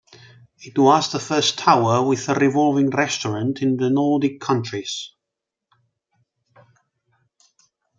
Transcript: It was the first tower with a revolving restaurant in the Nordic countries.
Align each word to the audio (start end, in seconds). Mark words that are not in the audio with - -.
It 0.57 0.79
was 0.79 1.11
the 1.11 1.19
first 1.19 1.59
tower 1.59 2.01
with 2.03 2.27
a 2.27 2.33
revolving 2.33 2.89
restaurant 2.89 3.61
in 3.61 3.77
the 3.77 3.91
Nordic 3.91 4.39
countries. 4.41 5.11